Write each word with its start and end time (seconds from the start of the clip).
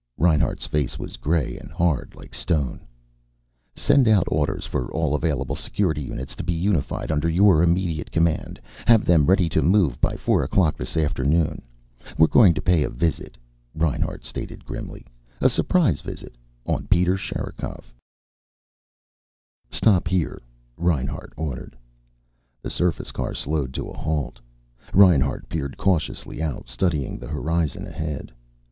Reinhart's 0.17 0.65
face 0.65 0.97
was 0.97 1.15
gray 1.15 1.59
and 1.59 1.69
hard, 1.71 2.15
like 2.15 2.33
stone. 2.33 2.87
"Send 3.75 4.07
out 4.07 4.25
orders 4.29 4.65
for 4.65 4.91
all 4.91 5.13
available 5.13 5.55
Security 5.55 6.01
units 6.01 6.35
to 6.37 6.43
be 6.43 6.53
unified 6.53 7.11
under 7.11 7.29
your 7.29 7.61
immediate 7.61 8.11
command. 8.11 8.59
Have 8.87 9.05
them 9.05 9.27
ready 9.27 9.47
to 9.49 9.61
move 9.61 10.01
by 10.01 10.15
four 10.15 10.41
o'clock 10.41 10.75
this 10.75 10.97
afternoon. 10.97 11.61
We're 12.17 12.25
going 12.25 12.55
to 12.55 12.63
pay 12.63 12.81
a 12.81 12.89
visit," 12.89 13.37
Reinhart 13.75 14.25
stated 14.25 14.65
grimly. 14.65 15.05
"A 15.39 15.51
surprise 15.51 16.01
visit. 16.01 16.33
On 16.65 16.87
Peter 16.87 17.15
Sherikov." 17.15 17.93
"Stop 19.69 20.07
here," 20.07 20.41
Reinhart 20.77 21.31
ordered. 21.37 21.77
The 22.63 22.71
surface 22.71 23.11
car 23.11 23.35
slowed 23.35 23.71
to 23.75 23.87
a 23.87 23.95
halt. 23.99 24.39
Reinhart 24.95 25.47
peered 25.47 25.77
cautiously 25.77 26.41
out, 26.41 26.67
studying 26.69 27.19
the 27.19 27.27
horizon 27.27 27.85
ahead. 27.85 28.31